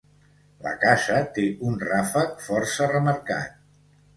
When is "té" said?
1.35-1.45